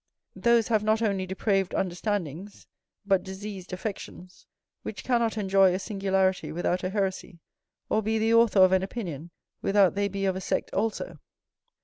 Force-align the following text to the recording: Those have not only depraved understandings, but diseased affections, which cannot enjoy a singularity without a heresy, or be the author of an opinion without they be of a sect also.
Those 0.35 0.69
have 0.69 0.83
not 0.83 1.03
only 1.03 1.27
depraved 1.27 1.75
understandings, 1.75 2.65
but 3.05 3.21
diseased 3.21 3.71
affections, 3.71 4.47
which 4.81 5.03
cannot 5.03 5.37
enjoy 5.37 5.75
a 5.75 5.77
singularity 5.77 6.51
without 6.51 6.83
a 6.83 6.89
heresy, 6.89 7.39
or 7.87 8.01
be 8.01 8.17
the 8.17 8.33
author 8.33 8.61
of 8.61 8.71
an 8.71 8.81
opinion 8.81 9.29
without 9.61 9.93
they 9.93 10.07
be 10.07 10.25
of 10.25 10.35
a 10.35 10.41
sect 10.41 10.73
also. 10.73 11.19